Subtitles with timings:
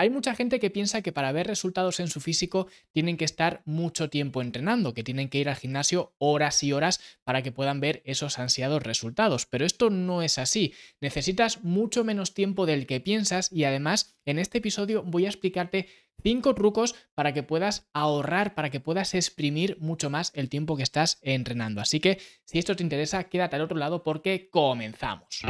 [0.00, 3.62] Hay mucha gente que piensa que para ver resultados en su físico tienen que estar
[3.64, 7.80] mucho tiempo entrenando, que tienen que ir al gimnasio horas y horas para que puedan
[7.80, 10.72] ver esos ansiados resultados, pero esto no es así.
[11.00, 15.88] Necesitas mucho menos tiempo del que piensas y además en este episodio voy a explicarte
[16.22, 20.84] cinco trucos para que puedas ahorrar, para que puedas exprimir mucho más el tiempo que
[20.84, 21.80] estás entrenando.
[21.80, 25.40] Así que si esto te interesa, quédate al otro lado porque comenzamos.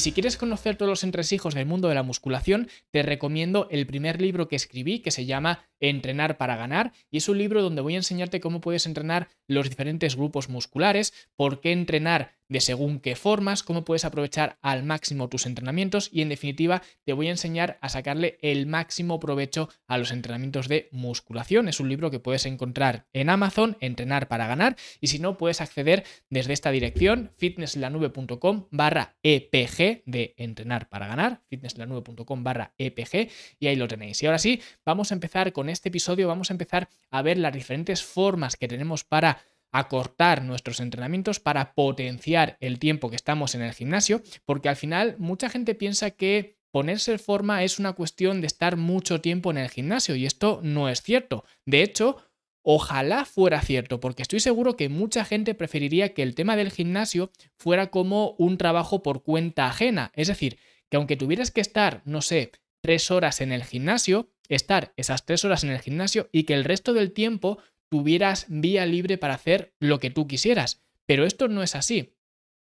[0.00, 3.86] Y si quieres conocer todos los entresijos del mundo de la musculación, te recomiendo el
[3.86, 7.82] primer libro que escribí que se llama Entrenar para ganar y es un libro donde
[7.82, 12.98] voy a enseñarte cómo puedes entrenar los diferentes grupos musculares, por qué entrenar de según
[12.98, 17.30] qué formas, cómo puedes aprovechar al máximo tus entrenamientos y en definitiva te voy a
[17.30, 21.68] enseñar a sacarle el máximo provecho a los entrenamientos de musculación.
[21.68, 25.60] Es un libro que puedes encontrar en Amazon, entrenar para ganar y si no puedes
[25.60, 33.66] acceder desde esta dirección fitnesslanube.com barra EPG de entrenar para ganar, fitnesslanube.com barra EPG y
[33.66, 34.22] ahí lo tenéis.
[34.22, 37.52] Y ahora sí, vamos a empezar con este episodio, vamos a empezar a ver las
[37.52, 43.62] diferentes formas que tenemos para acortar nuestros entrenamientos para potenciar el tiempo que estamos en
[43.62, 48.40] el gimnasio, porque al final mucha gente piensa que ponerse en forma es una cuestión
[48.40, 51.44] de estar mucho tiempo en el gimnasio y esto no es cierto.
[51.66, 52.16] De hecho,
[52.62, 57.30] ojalá fuera cierto, porque estoy seguro que mucha gente preferiría que el tema del gimnasio
[57.56, 62.20] fuera como un trabajo por cuenta ajena, es decir, que aunque tuvieras que estar, no
[62.20, 66.54] sé, tres horas en el gimnasio, estar esas tres horas en el gimnasio y que
[66.54, 70.82] el resto del tiempo tuvieras vía libre para hacer lo que tú quisieras.
[71.06, 72.14] Pero esto no es así.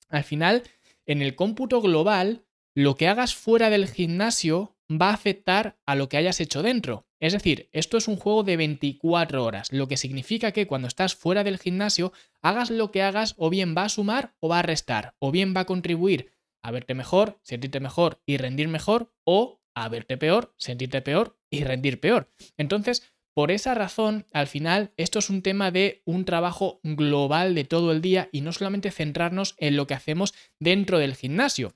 [0.09, 0.63] Al final,
[1.07, 6.09] en el cómputo global, lo que hagas fuera del gimnasio va a afectar a lo
[6.09, 7.07] que hayas hecho dentro.
[7.21, 11.15] Es decir, esto es un juego de 24 horas, lo que significa que cuando estás
[11.15, 12.13] fuera del gimnasio,
[12.43, 15.55] hagas lo que hagas o bien va a sumar o va a restar, o bien
[15.57, 16.33] va a contribuir
[16.63, 21.65] a verte mejor, sentirte mejor y rendir mejor, o a verte peor, sentirte peor y
[21.65, 22.33] rendir peor.
[22.57, 27.65] Entonces, por esa razón, al final, esto es un tema de un trabajo global de
[27.65, 31.75] todo el día y no solamente centrarnos en lo que hacemos dentro del gimnasio.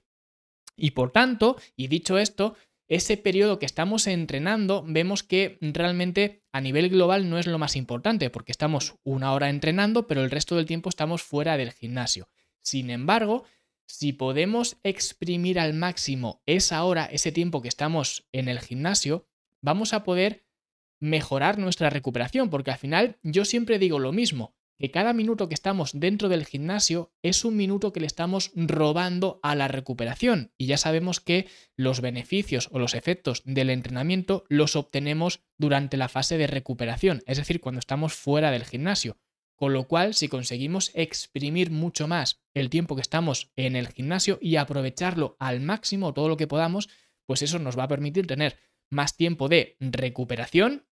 [0.76, 2.54] Y por tanto, y dicho esto,
[2.88, 7.76] ese periodo que estamos entrenando, vemos que realmente a nivel global no es lo más
[7.76, 12.28] importante, porque estamos una hora entrenando, pero el resto del tiempo estamos fuera del gimnasio.
[12.62, 13.44] Sin embargo,
[13.86, 19.28] si podemos exprimir al máximo esa hora, ese tiempo que estamos en el gimnasio,
[19.60, 20.44] vamos a poder
[20.98, 25.54] mejorar nuestra recuperación, porque al final yo siempre digo lo mismo, que cada minuto que
[25.54, 30.66] estamos dentro del gimnasio es un minuto que le estamos robando a la recuperación y
[30.66, 36.36] ya sabemos que los beneficios o los efectos del entrenamiento los obtenemos durante la fase
[36.38, 39.18] de recuperación, es decir, cuando estamos fuera del gimnasio.
[39.56, 44.38] Con lo cual, si conseguimos exprimir mucho más el tiempo que estamos en el gimnasio
[44.42, 46.90] y aprovecharlo al máximo todo lo que podamos,
[47.24, 48.58] pues eso nos va a permitir tener
[48.90, 50.86] más tiempo de recuperación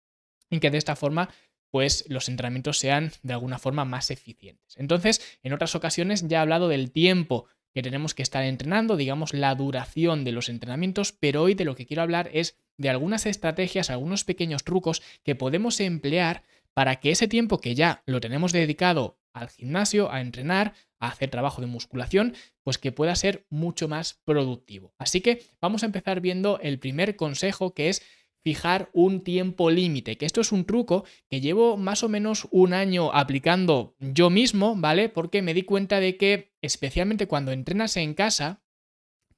[0.52, 1.30] y que de esta forma
[1.72, 4.76] pues los entrenamientos sean de alguna forma más eficientes.
[4.78, 9.34] Entonces, en otras ocasiones ya he hablado del tiempo que tenemos que estar entrenando, digamos
[9.34, 13.26] la duración de los entrenamientos, pero hoy de lo que quiero hablar es de algunas
[13.26, 16.44] estrategias, algunos pequeños trucos que podemos emplear
[16.74, 21.30] para que ese tiempo que ya lo tenemos dedicado al gimnasio, a entrenar, a hacer
[21.30, 24.94] trabajo de musculación, pues que pueda ser mucho más productivo.
[24.98, 28.02] Así que vamos a empezar viendo el primer consejo que es
[28.44, 32.74] fijar un tiempo límite, que esto es un truco que llevo más o menos un
[32.74, 35.10] año aplicando yo mismo, ¿vale?
[35.10, 38.64] Porque me di cuenta de que especialmente cuando entrenas en casa,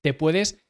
[0.01, 0.63] te puedes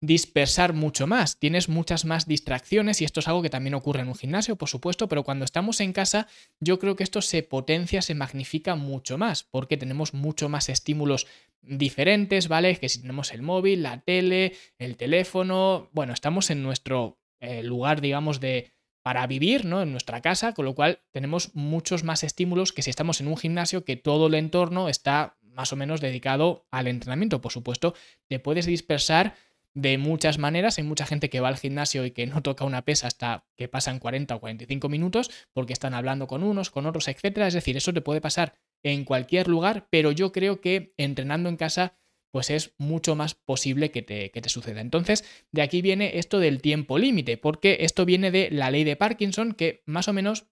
[0.00, 4.08] dispersar mucho más, tienes muchas más distracciones y esto es algo que también ocurre en
[4.08, 6.28] un gimnasio, por supuesto, pero cuando estamos en casa
[6.60, 11.26] yo creo que esto se potencia, se magnifica mucho más, porque tenemos mucho más estímulos
[11.62, 12.76] diferentes, ¿vale?
[12.76, 18.00] Que si tenemos el móvil, la tele, el teléfono, bueno, estamos en nuestro eh, lugar,
[18.00, 18.72] digamos, de
[19.02, 19.80] para vivir, ¿no?
[19.80, 23.36] En nuestra casa, con lo cual tenemos muchos más estímulos que si estamos en un
[23.36, 27.40] gimnasio que todo el entorno está más o menos dedicado al entrenamiento.
[27.40, 27.94] Por supuesto,
[28.28, 29.34] te puedes dispersar
[29.74, 30.78] de muchas maneras.
[30.78, 33.68] Hay mucha gente que va al gimnasio y que no toca una pesa hasta que
[33.68, 37.46] pasan 40 o 45 minutos porque están hablando con unos, con otros, etcétera.
[37.46, 41.56] Es decir, eso te puede pasar en cualquier lugar, pero yo creo que entrenando en
[41.56, 41.94] casa
[42.30, 44.80] pues es mucho más posible que te, que te suceda.
[44.80, 48.96] Entonces, de aquí viene esto del tiempo límite, porque esto viene de la ley de
[48.96, 50.46] Parkinson, que más o menos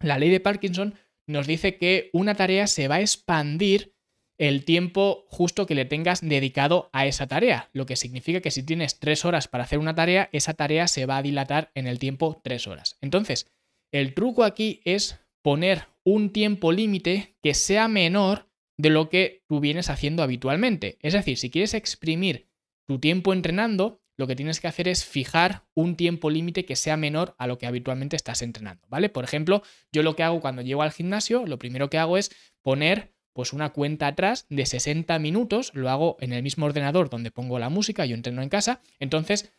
[0.00, 0.94] la ley de Parkinson
[1.26, 3.96] nos dice que una tarea se va a expandir
[4.38, 8.62] el tiempo justo que le tengas dedicado a esa tarea, lo que significa que si
[8.62, 11.98] tienes tres horas para hacer una tarea, esa tarea se va a dilatar en el
[11.98, 12.98] tiempo tres horas.
[13.00, 13.50] Entonces,
[13.92, 18.45] el truco aquí es poner un tiempo límite que sea menor
[18.78, 20.98] de lo que tú vienes haciendo habitualmente.
[21.00, 22.48] Es decir, si quieres exprimir
[22.86, 26.96] tu tiempo entrenando, lo que tienes que hacer es fijar un tiempo límite que sea
[26.96, 29.08] menor a lo que habitualmente estás entrenando, ¿vale?
[29.08, 29.62] Por ejemplo,
[29.92, 32.30] yo lo que hago cuando llego al gimnasio, lo primero que hago es
[32.62, 37.30] poner pues una cuenta atrás de 60 minutos, lo hago en el mismo ordenador donde
[37.30, 39.52] pongo la música, yo entreno en casa, entonces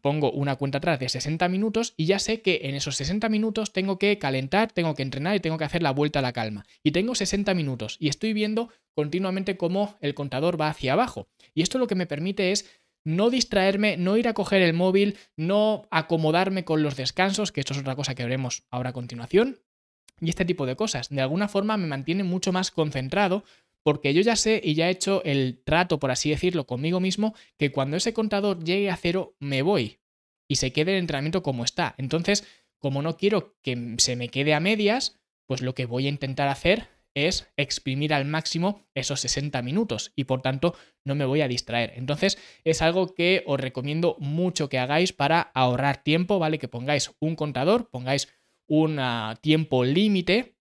[0.00, 3.72] pongo una cuenta atrás de 60 minutos y ya sé que en esos 60 minutos
[3.72, 6.64] tengo que calentar, tengo que entrenar y tengo que hacer la vuelta a la calma.
[6.82, 11.28] Y tengo 60 minutos y estoy viendo continuamente cómo el contador va hacia abajo.
[11.54, 12.70] Y esto lo que me permite es
[13.04, 17.74] no distraerme, no ir a coger el móvil, no acomodarme con los descansos, que esto
[17.74, 19.58] es otra cosa que veremos ahora a continuación,
[20.20, 21.08] y este tipo de cosas.
[21.08, 23.44] De alguna forma me mantiene mucho más concentrado
[23.82, 27.34] porque yo ya sé y ya he hecho el trato, por así decirlo, conmigo mismo,
[27.58, 30.00] que cuando ese contador llegue a cero me voy
[30.48, 31.94] y se quede el entrenamiento como está.
[31.98, 32.44] Entonces,
[32.78, 36.48] como no quiero que se me quede a medias, pues lo que voy a intentar
[36.48, 40.74] hacer es exprimir al máximo esos 60 minutos y por tanto
[41.04, 41.92] no me voy a distraer.
[41.96, 46.58] Entonces es algo que os recomiendo mucho que hagáis para ahorrar tiempo, ¿vale?
[46.58, 48.28] Que pongáis un contador, pongáis
[48.66, 50.56] un ah, tiempo límite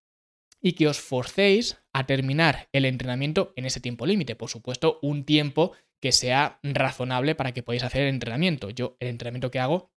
[0.61, 4.35] y que os forcéis a terminar el entrenamiento en ese tiempo límite.
[4.35, 8.69] Por supuesto, un tiempo que sea razonable para que podáis hacer el entrenamiento.
[8.69, 9.91] Yo el entrenamiento que hago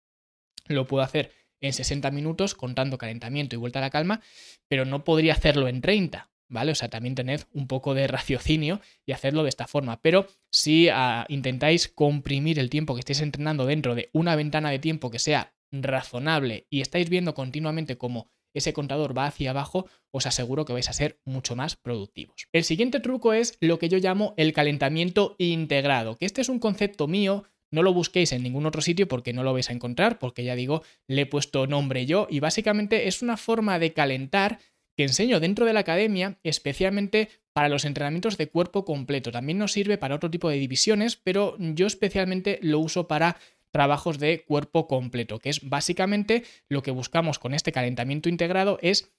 [0.67, 4.21] lo puedo hacer en 60 minutos contando calentamiento y vuelta a la calma,
[4.69, 6.33] pero no podría hacerlo en 30.
[6.53, 6.73] ¿vale?
[6.73, 10.01] O sea, también tened un poco de raciocinio y hacerlo de esta forma.
[10.03, 14.79] Pero si ah, intentáis comprimir el tiempo que estéis entrenando dentro de una ventana de
[14.79, 20.27] tiempo que sea razonable y estáis viendo continuamente cómo ese contador va hacia abajo, os
[20.27, 22.47] aseguro que vais a ser mucho más productivos.
[22.53, 26.59] El siguiente truco es lo que yo llamo el calentamiento integrado, que este es un
[26.59, 30.19] concepto mío, no lo busquéis en ningún otro sitio porque no lo vais a encontrar,
[30.19, 34.59] porque ya digo, le he puesto nombre yo y básicamente es una forma de calentar
[34.95, 39.33] que enseño dentro de la academia, especialmente para los entrenamientos de cuerpo completo.
[39.33, 43.37] También nos sirve para otro tipo de divisiones, pero yo especialmente lo uso para
[43.73, 49.13] trabajos de cuerpo completo, que es básicamente lo que buscamos con este calentamiento integrado es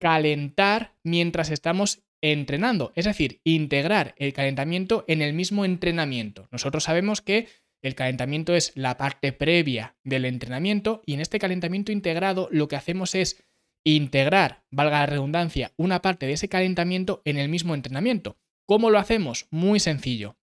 [0.00, 6.48] calentar mientras estamos entrenando, es decir, integrar el calentamiento en el mismo entrenamiento.
[6.50, 7.48] Nosotros sabemos que
[7.82, 12.76] el calentamiento es la parte previa del entrenamiento y en este calentamiento integrado lo que
[12.76, 13.42] hacemos es
[13.84, 18.36] integrar, valga la redundancia, una parte de ese calentamiento en el mismo entrenamiento.
[18.66, 19.46] ¿Cómo lo hacemos?
[19.50, 20.36] Muy sencillo.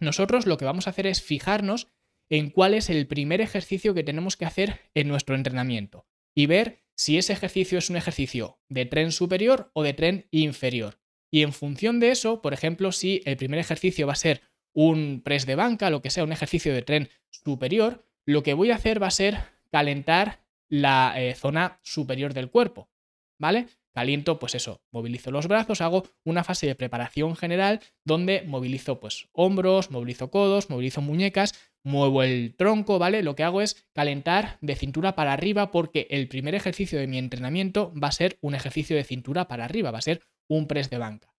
[0.00, 1.88] Nosotros lo que vamos a hacer es fijarnos
[2.30, 6.84] en cuál es el primer ejercicio que tenemos que hacer en nuestro entrenamiento y ver
[6.96, 11.00] si ese ejercicio es un ejercicio de tren superior o de tren inferior.
[11.30, 14.42] Y en función de eso, por ejemplo, si el primer ejercicio va a ser
[14.72, 18.70] un press de banca, lo que sea, un ejercicio de tren superior, lo que voy
[18.70, 19.38] a hacer va a ser
[19.70, 22.88] calentar la eh, zona superior del cuerpo,
[23.38, 23.66] ¿vale?
[23.94, 29.28] Caliento, pues eso, movilizo los brazos, hago una fase de preparación general donde movilizo pues
[29.32, 31.54] hombros, movilizo codos, movilizo muñecas,
[31.84, 33.22] muevo el tronco, ¿vale?
[33.22, 37.18] Lo que hago es calentar de cintura para arriba porque el primer ejercicio de mi
[37.18, 40.90] entrenamiento va a ser un ejercicio de cintura para arriba, va a ser un press
[40.90, 41.34] de banca.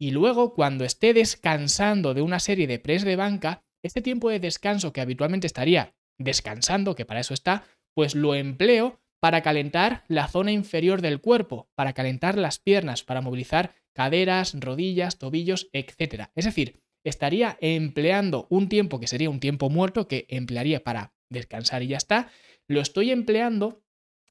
[0.00, 4.40] Y luego, cuando esté descansando de una serie de press de banca, este tiempo de
[4.40, 7.64] descanso que habitualmente estaría descansando, que para eso está,
[7.94, 13.20] pues lo empleo para calentar la zona inferior del cuerpo, para calentar las piernas, para
[13.20, 16.30] movilizar caderas, rodillas, tobillos, etc.
[16.34, 21.82] Es decir, estaría empleando un tiempo que sería un tiempo muerto que emplearía para descansar
[21.82, 22.30] y ya está,
[22.66, 23.82] lo estoy empleando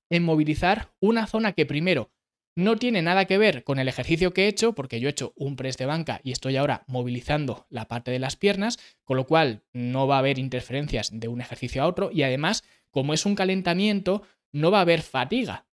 [0.09, 2.11] en movilizar una zona que primero
[2.55, 5.33] no tiene nada que ver con el ejercicio que he hecho, porque yo he hecho
[5.37, 9.25] un press de banca y estoy ahora movilizando la parte de las piernas, con lo
[9.25, 13.25] cual no va a haber interferencias de un ejercicio a otro y además, como es
[13.25, 15.67] un calentamiento, no va a haber fatiga.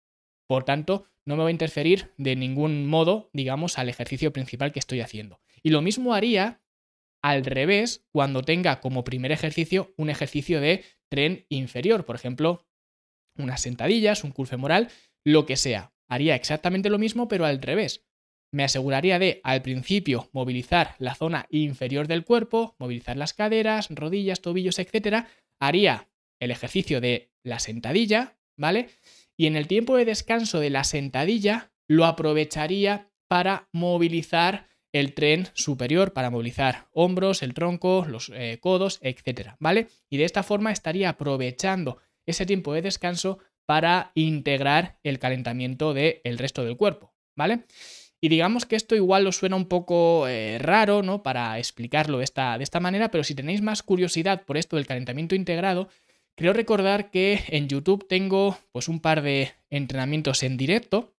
[0.47, 4.79] Por tanto, no me va a interferir de ningún modo, digamos, al ejercicio principal que
[4.79, 5.41] estoy haciendo.
[5.63, 6.61] Y lo mismo haría
[7.23, 12.67] al revés cuando tenga como primer ejercicio un ejercicio de tren inferior, por ejemplo,
[13.37, 14.89] unas sentadillas, un curl femoral,
[15.25, 15.93] lo que sea.
[16.09, 18.05] Haría exactamente lo mismo, pero al revés.
[18.53, 24.43] Me aseguraría de, al principio, movilizar la zona inferior del cuerpo, movilizar las caderas, rodillas,
[24.43, 25.27] tobillos, etc.
[25.59, 28.89] Haría el ejercicio de la sentadilla, ¿vale?
[29.37, 35.49] Y en el tiempo de descanso de la sentadilla lo aprovecharía para movilizar el tren
[35.55, 39.53] superior, para movilizar hombros, el tronco, los eh, codos, etc.
[39.59, 39.89] ¿Vale?
[40.11, 46.39] Y de esta forma estaría aprovechando ese tiempo de descanso para integrar el calentamiento del
[46.39, 47.65] resto del cuerpo, ¿vale?
[48.21, 51.23] Y digamos que esto igual os suena un poco eh, raro, ¿no?
[51.23, 54.87] Para explicarlo de esta, de esta manera, pero si tenéis más curiosidad por esto del
[54.87, 55.89] calentamiento integrado,
[56.35, 61.15] creo recordar que en YouTube tengo pues un par de entrenamientos en directo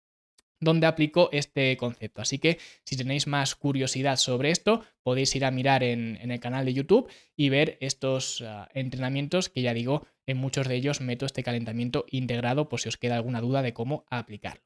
[0.64, 2.22] donde aplico este concepto.
[2.22, 6.66] Así que si tenéis más curiosidad sobre esto, podéis ir a mirar en, el canal
[6.66, 11.26] de YouTube y ver estos ah, entrenamientos que ya digo, en muchos de ellos meto
[11.26, 14.64] este calentamiento integrado por si os queda alguna duda de cómo aplicarlo.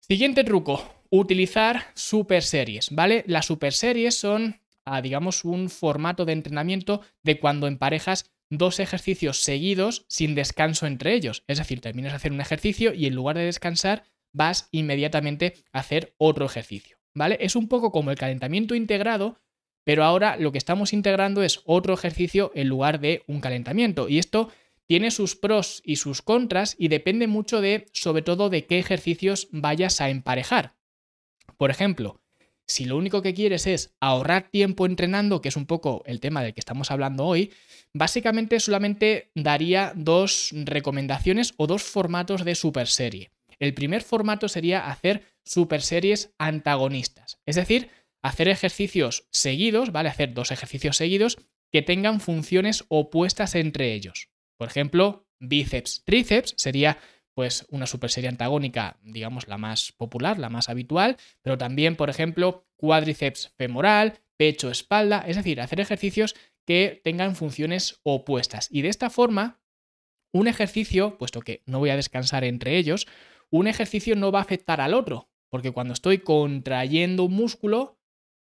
[0.00, 3.24] Siguiente truco, utilizar super series, ¿vale?
[3.26, 9.42] Las super series son, ah, digamos, un formato de entrenamiento de cuando emparejas dos ejercicios
[9.42, 11.44] seguidos sin descanso entre ellos.
[11.46, 15.80] Es decir, terminas de hacer un ejercicio y en lugar de descansar, vas inmediatamente a
[15.80, 17.38] hacer otro ejercicio, ¿vale?
[17.40, 19.38] Es un poco como el calentamiento integrado,
[19.84, 24.08] pero ahora lo que estamos integrando es otro ejercicio en lugar de un calentamiento.
[24.08, 24.50] Y esto
[24.86, 29.48] tiene sus pros y sus contras y depende mucho de, sobre todo, de qué ejercicios
[29.50, 30.74] vayas a emparejar.
[31.56, 32.20] Por ejemplo,
[32.66, 36.42] si lo único que quieres es ahorrar tiempo entrenando, que es un poco el tema
[36.42, 37.52] del que estamos hablando hoy,
[37.92, 43.30] básicamente solamente daría dos recomendaciones o dos formatos de super serie.
[43.58, 47.90] El primer formato sería hacer super series antagonistas, es decir,
[48.22, 50.08] hacer ejercicios seguidos, ¿vale?
[50.08, 51.38] Hacer dos ejercicios seguidos
[51.70, 54.30] que tengan funciones opuestas entre ellos.
[54.56, 56.98] Por ejemplo, bíceps, tríceps sería
[57.34, 62.10] pues una super serie antagónica, digamos, la más popular, la más habitual, pero también, por
[62.10, 68.68] ejemplo, cuádriceps femoral, pecho, espalda, es decir, hacer ejercicios que tengan funciones opuestas.
[68.70, 69.60] Y de esta forma,
[70.32, 73.06] un ejercicio, puesto que no voy a descansar entre ellos,
[73.50, 78.00] un ejercicio no va a afectar al otro, porque cuando estoy contrayendo un músculo,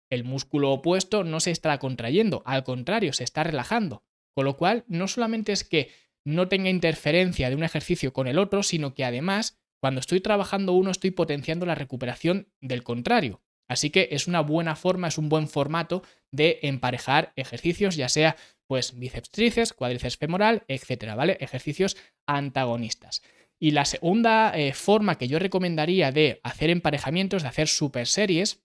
[0.09, 4.03] el músculo opuesto no se está contrayendo, al contrario, se está relajando.
[4.35, 5.91] Con lo cual, no solamente es que
[6.25, 10.73] no tenga interferencia de un ejercicio con el otro, sino que además, cuando estoy trabajando
[10.73, 13.41] uno, estoy potenciando la recuperación del contrario.
[13.67, 18.35] Así que es una buena forma, es un buen formato de emparejar ejercicios, ya sea
[18.67, 21.37] pues bíceps tríceps, cuádriceps femoral, etcétera, ¿vale?
[21.39, 21.97] Ejercicios
[22.27, 23.21] antagonistas.
[23.59, 28.63] Y la segunda eh, forma que yo recomendaría de hacer emparejamientos, de hacer super series,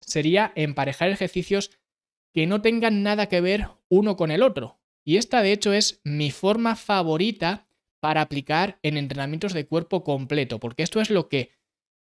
[0.00, 1.70] sería emparejar ejercicios
[2.32, 4.79] que no tengan nada que ver uno con el otro.
[5.04, 7.66] Y esta de hecho es mi forma favorita
[8.00, 11.50] para aplicar en entrenamientos de cuerpo completo, porque esto es lo que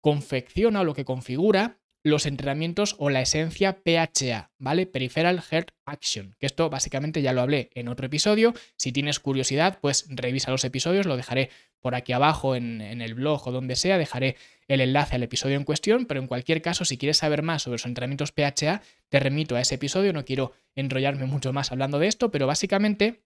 [0.02, 4.86] confecciona o lo que configura los entrenamientos o la esencia PHA, ¿vale?
[4.86, 8.54] Peripheral Heart Action, que esto básicamente ya lo hablé en otro episodio.
[8.78, 11.50] Si tienes curiosidad, pues revisa los episodios, lo dejaré
[11.82, 14.36] por aquí abajo en, en, el blog o donde sea, dejaré
[14.68, 17.76] el enlace al episodio en cuestión, pero en cualquier caso, si quieres saber más sobre
[17.76, 22.08] los entrenamientos PHA, te remito a ese episodio, no quiero enrollarme mucho más hablando de
[22.08, 23.22] esto, pero básicamente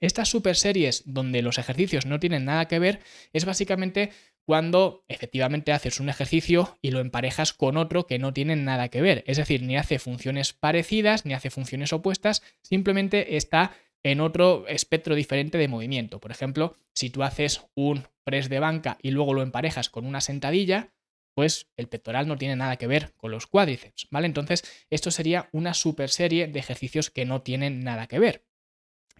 [0.00, 3.00] estas super series donde los ejercicios no tienen nada que ver
[3.32, 4.10] es básicamente
[4.48, 9.02] cuando efectivamente haces un ejercicio y lo emparejas con otro que no tienen nada que
[9.02, 9.22] ver.
[9.26, 15.14] Es decir, ni hace funciones parecidas ni hace funciones opuestas, simplemente está en otro espectro
[15.14, 16.18] diferente de movimiento.
[16.18, 20.22] Por ejemplo, si tú haces un press de banca y luego lo emparejas con una
[20.22, 20.94] sentadilla,
[21.34, 24.28] pues el pectoral no tiene nada que ver con los cuádriceps, ¿vale?
[24.28, 28.46] Entonces, esto sería una super serie de ejercicios que no tienen nada que ver.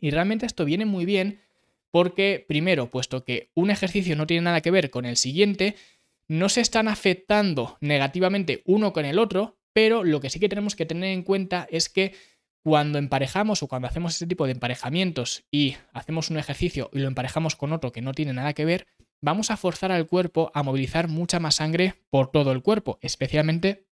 [0.00, 1.42] Y realmente esto viene muy bien
[1.90, 5.76] porque, primero, puesto que un ejercicio no tiene nada que ver con el siguiente,
[6.28, 10.76] no se están afectando negativamente uno con el otro, pero lo que sí que tenemos
[10.76, 12.14] que tener en cuenta es que
[12.62, 17.09] cuando emparejamos o cuando hacemos este tipo de emparejamientos y hacemos un ejercicio y lo
[17.09, 18.87] emparejamos con otro que no tiene nada que ver,
[19.23, 23.87] vamos a forzar al cuerpo a movilizar mucha más sangre por todo el cuerpo, especialmente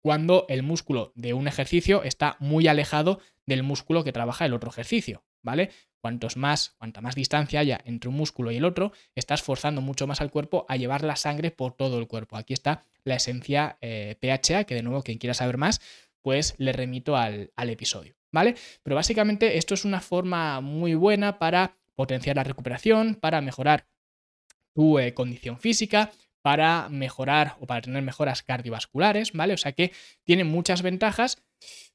[0.00, 4.70] cuando el músculo de un ejercicio está muy alejado del músculo que trabaja el otro
[4.70, 5.70] ejercicio, ¿vale?
[6.00, 10.06] Cuantos más, cuanta más distancia haya entre un músculo y el otro, estás forzando mucho
[10.06, 12.36] más al cuerpo a llevar la sangre por todo el cuerpo.
[12.36, 15.80] Aquí está la esencia eh, PHA, que de nuevo, quien quiera saber más,
[16.22, 18.54] pues le remito al, al episodio, ¿vale?
[18.82, 23.86] Pero básicamente esto es una forma muy buena para potenciar la recuperación, para mejorar
[24.74, 26.12] tu eh, condición física,
[26.42, 29.54] para mejorar o para tener mejoras cardiovasculares, ¿vale?
[29.54, 31.42] O sea que tiene muchas ventajas.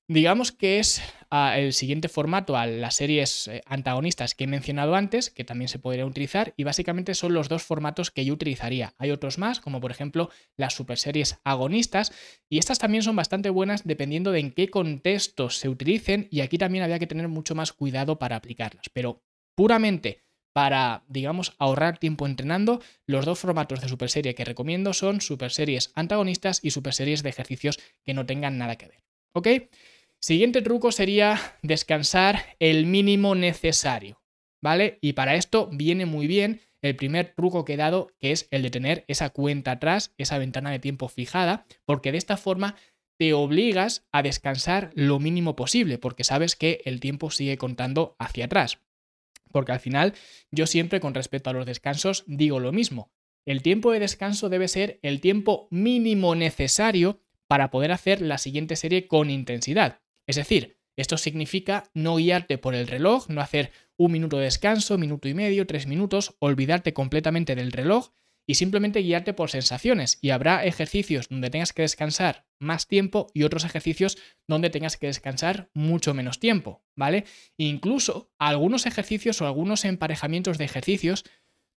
[0.10, 4.96] Digamos que es ah, el siguiente formato a las series eh, antagonistas que he mencionado
[4.96, 8.94] antes, que también se podría utilizar, y básicamente son los dos formatos que yo utilizaría.
[8.98, 12.12] Hay otros más, como por ejemplo las super series agonistas,
[12.50, 16.58] y estas también son bastante buenas dependiendo de en qué contexto se utilicen, y aquí
[16.58, 18.90] también había que tener mucho más cuidado para aplicarlas.
[18.92, 19.24] Pero
[19.56, 25.22] puramente para, digamos, ahorrar tiempo entrenando, los dos formatos de super serie que recomiendo son
[25.22, 29.04] super series antagonistas y super series de ejercicios que no tengan nada que ver.
[29.34, 29.48] ¿Ok?
[30.24, 34.22] Siguiente truco sería descansar el mínimo necesario,
[34.62, 34.98] ¿vale?
[35.02, 38.62] Y para esto viene muy bien el primer truco que he dado, que es el
[38.62, 42.78] de tener esa cuenta atrás, esa ventana de tiempo fijada, porque de esta forma
[43.20, 48.46] te obligas a descansar lo mínimo posible, porque sabes que el tiempo sigue contando hacia
[48.46, 48.80] atrás.
[49.52, 50.14] Porque al final
[50.52, 53.12] yo siempre con respecto a los descansos digo lo mismo.
[53.46, 58.78] El tiempo de descanso debe ser el tiempo mínimo necesario para poder hacer la siguiente
[58.78, 60.00] serie con intensidad.
[60.28, 64.98] Es decir, esto significa no guiarte por el reloj, no hacer un minuto de descanso,
[64.98, 68.12] minuto y medio, tres minutos, olvidarte completamente del reloj
[68.46, 70.20] y simplemente guiarte por sensaciones.
[70.22, 75.08] Y habrá ejercicios donde tengas que descansar más tiempo y otros ejercicios donde tengas que
[75.08, 77.26] descansar mucho menos tiempo, ¿vale?
[77.58, 81.26] incluso algunos ejercicios o algunos emparejamientos de ejercicios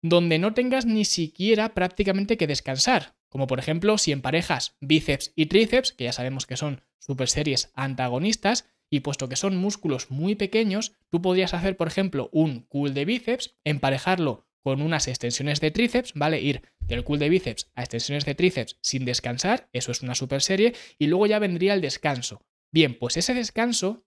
[0.02, 3.16] donde no tengas ni siquiera prácticamente que descansar.
[3.28, 7.70] Como por ejemplo si emparejas bíceps y tríceps, que ya sabemos que son super series
[7.74, 12.94] antagonistas, y puesto que son músculos muy pequeños, tú podrías hacer, por ejemplo, un cool
[12.94, 16.40] de bíceps, emparejarlo con unas extensiones de tríceps, ¿vale?
[16.40, 20.42] Ir del cool de bíceps a extensiones de tríceps sin descansar, eso es una super
[20.42, 22.42] serie, y luego ya vendría el descanso.
[22.72, 24.04] Bien, pues ese descanso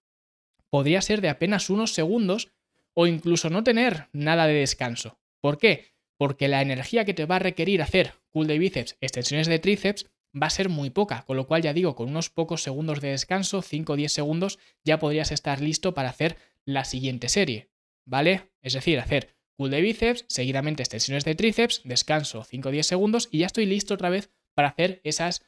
[0.69, 2.51] podría ser de apenas unos segundos
[2.93, 5.18] o incluso no tener nada de descanso.
[5.41, 5.85] ¿Por qué?
[6.17, 10.07] Porque la energía que te va a requerir hacer cool de bíceps, extensiones de tríceps,
[10.35, 13.09] va a ser muy poca, con lo cual ya digo, con unos pocos segundos de
[13.09, 17.69] descanso, 5 o 10 segundos, ya podrías estar listo para hacer la siguiente serie,
[18.05, 18.51] ¿vale?
[18.61, 23.27] Es decir, hacer cool de bíceps, seguidamente extensiones de tríceps, descanso 5 o 10 segundos
[23.31, 25.43] y ya estoy listo otra vez para hacer esas,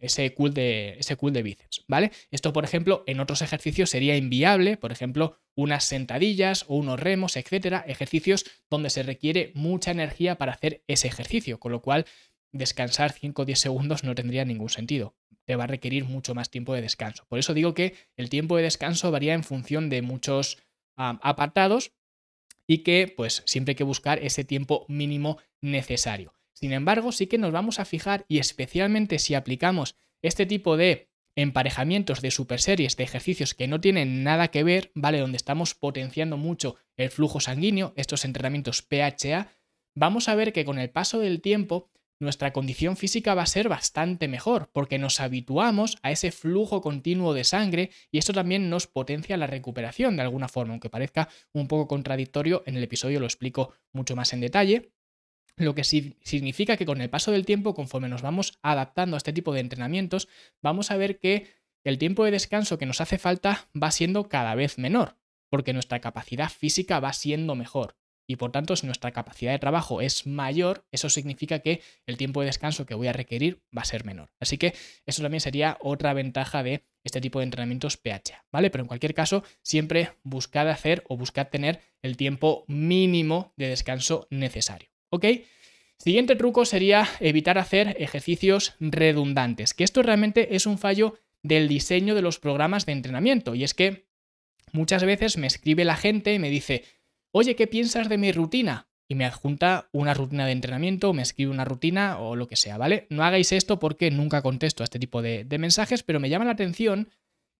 [0.00, 2.12] ese, cool de, ese cool de bíceps, ¿vale?
[2.30, 7.36] Esto, por ejemplo, en otros ejercicios sería inviable, por ejemplo, unas sentadillas o unos remos,
[7.36, 12.04] etcétera, ejercicios donde se requiere mucha energía para hacer ese ejercicio, con lo cual
[12.52, 15.14] descansar 5 o 10 segundos no tendría ningún sentido.
[15.44, 17.24] Te va a requerir mucho más tiempo de descanso.
[17.28, 20.58] Por eso digo que el tiempo de descanso varía en función de muchos
[20.96, 21.92] apartados
[22.66, 26.34] y que pues siempre hay que buscar ese tiempo mínimo necesario.
[26.58, 31.08] Sin embargo, sí que nos vamos a fijar y especialmente si aplicamos este tipo de
[31.36, 35.20] emparejamientos de super series de ejercicios que no tienen nada que ver, ¿vale?
[35.20, 39.52] Donde estamos potenciando mucho el flujo sanguíneo, estos entrenamientos PHA,
[39.94, 43.68] vamos a ver que con el paso del tiempo nuestra condición física va a ser
[43.68, 48.88] bastante mejor, porque nos habituamos a ese flujo continuo de sangre y esto también nos
[48.88, 53.26] potencia la recuperación de alguna forma, aunque parezca un poco contradictorio, en el episodio lo
[53.26, 54.90] explico mucho más en detalle.
[55.58, 59.32] Lo que significa que con el paso del tiempo, conforme nos vamos adaptando a este
[59.32, 60.28] tipo de entrenamientos,
[60.62, 61.46] vamos a ver que
[61.84, 65.16] el tiempo de descanso que nos hace falta va siendo cada vez menor,
[65.50, 67.96] porque nuestra capacidad física va siendo mejor
[68.28, 72.40] y por tanto si nuestra capacidad de trabajo es mayor, eso significa que el tiempo
[72.40, 74.30] de descanso que voy a requerir va a ser menor.
[74.38, 74.74] Así que
[75.06, 78.70] eso también sería otra ventaja de este tipo de entrenamientos PHA, ¿vale?
[78.70, 84.26] Pero en cualquier caso, siempre buscad hacer o buscad tener el tiempo mínimo de descanso
[84.30, 85.26] necesario, ¿ok?
[85.98, 92.14] Siguiente truco sería evitar hacer ejercicios redundantes, que esto realmente es un fallo del diseño
[92.14, 94.08] de los programas de entrenamiento y es que
[94.72, 96.84] muchas veces me escribe la gente y me dice,
[97.32, 98.88] oye, ¿qué piensas de mi rutina?
[99.08, 102.76] Y me adjunta una rutina de entrenamiento, me escribe una rutina o lo que sea,
[102.76, 103.06] ¿vale?
[103.08, 106.52] No hagáis esto porque nunca contesto a este tipo de, mensajes, pero me llama la
[106.52, 107.08] atención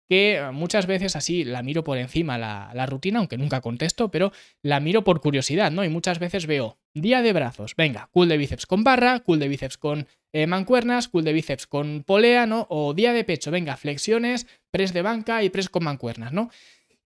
[0.09, 4.81] que muchas veces así la miro por encima la, rutina, aunque nunca contesto, pero la
[4.81, 5.85] miro por curiosidad, ¿no?
[5.85, 9.49] Y muchas veces veo día de brazos, venga, cool de bíceps con barra, cool de
[9.49, 12.67] bíceps con eh, mancuernas, cool de bíceps con polea, ¿no?
[12.71, 16.51] O día de pecho, venga, flexiones, press de banca y press con mancuernas, ¿no?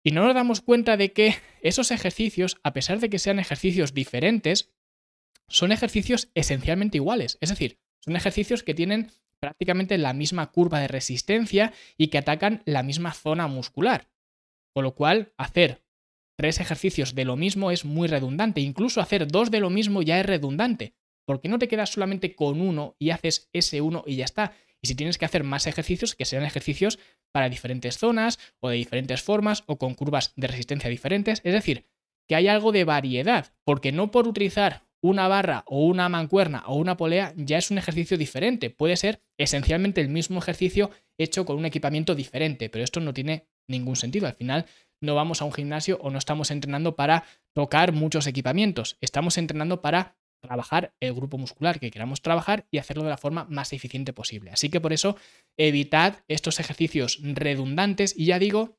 [0.04, 3.94] Y no nos damos cuenta de que esos ejercicios, a pesar de que sean ejercicios
[3.94, 4.70] diferentes,
[5.48, 7.38] son ejercicios esencialmente iguales.
[7.40, 9.10] Es decir, son ejercicios que tienen
[9.42, 14.08] prácticamente la misma curva de resistencia y que atacan la misma zona muscular.
[14.72, 15.82] Con lo cual, hacer
[16.38, 18.60] tres ejercicios de lo mismo es muy redundante.
[18.60, 20.94] Incluso hacer dos de lo mismo ya es redundante.
[21.26, 24.54] Porque no te quedas solamente con uno y haces ese uno y ya está.
[24.80, 27.00] Y si tienes que hacer más ejercicios, que sean ejercicios
[27.32, 31.40] para diferentes zonas o de diferentes formas o con curvas de resistencia diferentes.
[31.42, 31.86] Es decir,
[32.28, 36.76] que hay algo de variedad, porque no por utilizar una barra o una mancuerna o
[36.76, 38.70] una polea ya es un ejercicio diferente.
[38.70, 43.48] Puede ser esencialmente el mismo ejercicio hecho con un equipamiento diferente, pero esto no tiene
[43.68, 44.28] ningún sentido.
[44.28, 44.66] Al final
[45.00, 49.82] no vamos a un gimnasio o no estamos entrenando para tocar muchos equipamientos, estamos entrenando
[49.82, 54.12] para trabajar el grupo muscular que queramos trabajar y hacerlo de la forma más eficiente
[54.12, 54.50] posible.
[54.50, 55.16] Así que por eso
[55.56, 58.76] evitad estos ejercicios redundantes y ya digo,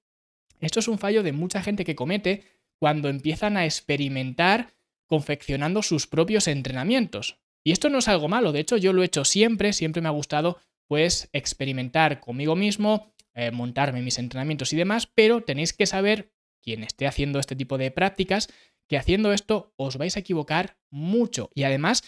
[0.60, 2.44] esto es un fallo de mucha gente que comete
[2.80, 4.74] cuando empiezan a experimentar
[5.14, 7.38] confeccionando sus propios entrenamientos.
[7.64, 10.08] Y esto no es algo malo, de hecho yo lo he hecho siempre, siempre me
[10.08, 15.86] ha gustado pues experimentar conmigo mismo, eh, montarme mis entrenamientos y demás, pero tenéis que
[15.86, 16.32] saber,
[16.64, 18.48] quien esté haciendo este tipo de prácticas,
[18.90, 21.52] que haciendo esto os vais a equivocar mucho.
[21.54, 22.02] Y además,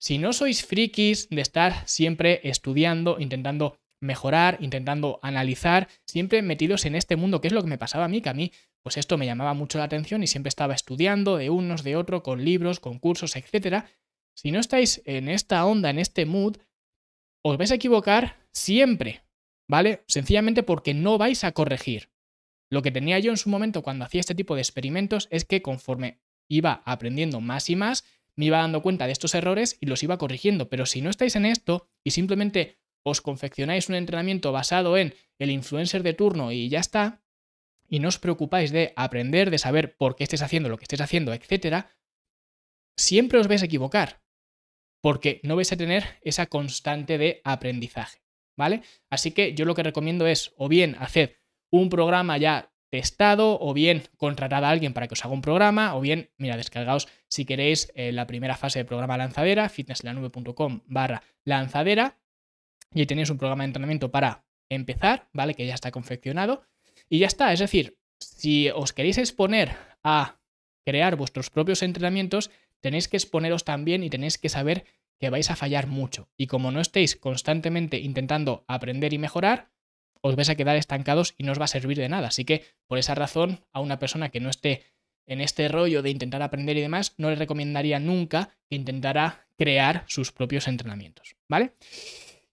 [0.00, 6.96] si no sois frikis de estar siempre estudiando, intentando mejorar, intentando analizar, siempre metidos en
[6.96, 8.50] este mundo, que es lo que me pasaba a mí, que a mí,
[8.88, 12.22] pues esto me llamaba mucho la atención y siempre estaba estudiando de unos, de otro,
[12.22, 13.84] con libros, con cursos, etc.
[14.34, 16.56] Si no estáis en esta onda, en este mood,
[17.44, 19.24] os vais a equivocar siempre,
[19.68, 20.04] ¿vale?
[20.08, 22.08] Sencillamente porque no vais a corregir.
[22.70, 25.60] Lo que tenía yo en su momento cuando hacía este tipo de experimentos es que
[25.60, 30.02] conforme iba aprendiendo más y más, me iba dando cuenta de estos errores y los
[30.02, 30.70] iba corrigiendo.
[30.70, 35.50] Pero si no estáis en esto y simplemente os confeccionáis un entrenamiento basado en el
[35.50, 37.20] influencer de turno y ya está,
[37.88, 41.00] y no os preocupáis de aprender, de saber por qué estés haciendo lo que estés
[41.00, 41.96] haciendo, etcétera,
[42.96, 44.22] siempre os vais a equivocar,
[45.02, 48.20] porque no vais a tener esa constante de aprendizaje,
[48.56, 48.82] ¿vale?
[49.10, 51.38] Así que yo lo que recomiendo es o bien hacer
[51.70, 55.94] un programa ya testado o bien contratad a alguien para que os haga un programa
[55.94, 61.22] o bien, mira, descargaos si queréis eh, la primera fase del programa lanzadera, fitnesslanube.com barra
[61.44, 62.18] lanzadera
[62.94, 65.54] y ahí tenéis un programa de entrenamiento para empezar, ¿vale?
[65.54, 66.62] Que ya está confeccionado
[67.08, 67.52] y ya está.
[67.52, 70.40] Es decir, si os queréis exponer a
[70.84, 74.84] crear vuestros propios entrenamientos, tenéis que exponeros también y tenéis que saber
[75.18, 76.30] que vais a fallar mucho.
[76.36, 79.70] Y como no estéis constantemente intentando aprender y mejorar,
[80.20, 82.28] os vais a quedar estancados y no os va a servir de nada.
[82.28, 84.84] Así que por esa razón, a una persona que no esté
[85.26, 90.04] en este rollo de intentar aprender y demás, no le recomendaría nunca que intentara crear
[90.06, 91.72] sus propios entrenamientos, ¿vale?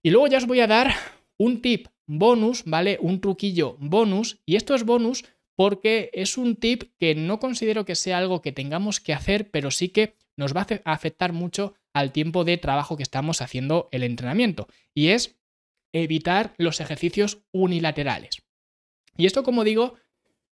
[0.03, 0.93] Y luego ya os voy a dar
[1.37, 2.97] un tip bonus, ¿vale?
[3.01, 4.41] Un truquillo bonus.
[4.45, 8.51] Y esto es bonus porque es un tip que no considero que sea algo que
[8.51, 12.97] tengamos que hacer, pero sí que nos va a afectar mucho al tiempo de trabajo
[12.97, 14.67] que estamos haciendo el entrenamiento.
[14.93, 15.37] Y es
[15.93, 18.43] evitar los ejercicios unilaterales.
[19.15, 19.95] Y esto, como digo,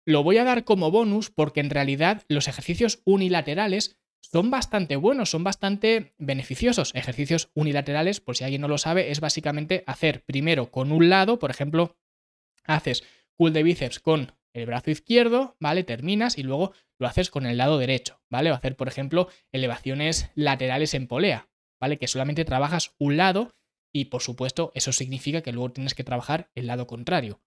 [0.06, 5.30] lo voy a dar como bonus porque en realidad los ejercicios unilaterales son bastante buenos,
[5.30, 6.96] son bastante beneficiosos.
[6.96, 11.40] Ejercicios unilaterales, por si alguien no lo sabe, es básicamente hacer primero con un lado,
[11.40, 11.98] por ejemplo,
[12.64, 13.04] haces
[13.36, 15.84] cool de bíceps con el brazo izquierdo, ¿vale?
[15.84, 18.52] Terminas y luego lo haces con el lado derecho, ¿vale?
[18.52, 21.50] O hacer, por ejemplo, elevaciones laterales en polea,
[21.82, 21.98] ¿vale?
[21.98, 23.54] Que solamente trabajas un lado
[23.94, 27.42] y por supuesto eso significa que luego tienes que trabajar el lado contrario.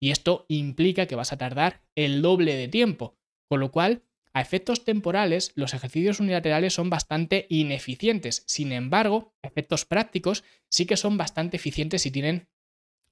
[0.00, 3.16] Y esto implica que vas a tardar el doble de tiempo,
[3.48, 4.02] con lo cual
[4.34, 8.44] a efectos temporales los ejercicios unilaterales son bastante ineficientes.
[8.46, 12.48] Sin embargo, a efectos prácticos sí que son bastante eficientes y tienen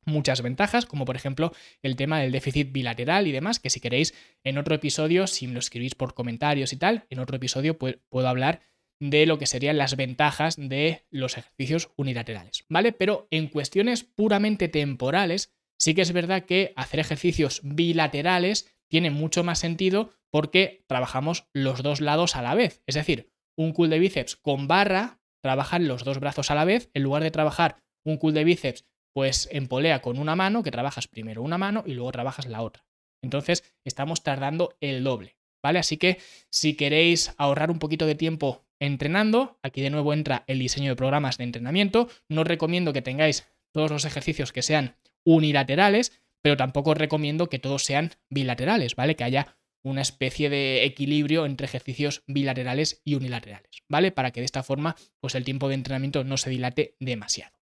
[0.06, 1.52] muchas ventajas, como por ejemplo
[1.82, 5.54] el tema del déficit bilateral y demás, que si queréis en otro episodio, si me
[5.54, 8.62] lo escribís por comentarios y tal, en otro episodio puedo hablar
[8.98, 12.92] de lo que serían las ventajas de los ejercicios unilaterales, ¿vale?
[12.92, 19.44] Pero en cuestiones puramente temporales, sí que es verdad que hacer ejercicios bilaterales tiene mucho
[19.44, 22.82] más sentido porque trabajamos los dos lados a la vez.
[22.86, 26.90] Es decir, un cool de bíceps con barra trabajan los dos brazos a la vez,
[26.94, 30.70] en lugar de trabajar un cool de bíceps pues en polea con una mano, que
[30.70, 32.86] trabajas primero una mano y luego trabajas la otra.
[33.22, 35.78] Entonces estamos tardando el doble, ¿vale?
[35.78, 36.18] Así que
[36.50, 39.58] si queréis ahorrar un poquito de tiempo entrenando.
[39.62, 42.08] Aquí de nuevo entra el diseño de programas de entrenamiento.
[42.28, 47.58] No os recomiendo que tengáis todos los ejercicios que sean unilaterales, pero tampoco recomiendo que
[47.58, 49.16] todos sean bilaterales, ¿vale?
[49.16, 54.12] Que haya una especie de equilibrio entre ejercicios bilaterales y unilaterales, ¿vale?
[54.12, 57.56] Para que de esta forma, pues el tiempo de entrenamiento no se dilate demasiado.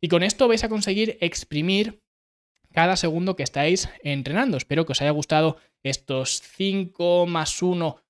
[0.00, 2.02] Y con esto vais a conseguir exprimir
[2.72, 4.56] cada segundo que estáis entrenando.
[4.56, 8.03] Espero que os haya gustado estos 5 más 1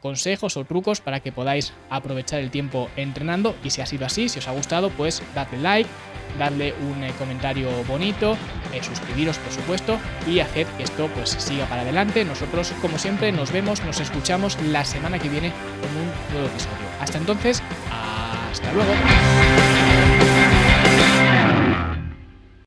[0.00, 4.28] consejos o trucos para que podáis aprovechar el tiempo entrenando y si ha sido así,
[4.28, 5.90] si os ha gustado, pues dadle like,
[6.38, 8.36] dadle un eh, comentario bonito,
[8.72, 12.24] eh, suscribiros por supuesto y haced que esto pues siga para adelante.
[12.24, 16.86] Nosotros como siempre nos vemos, nos escuchamos la semana que viene con un nuevo episodio.
[17.00, 17.62] Hasta entonces,
[18.50, 18.92] hasta luego.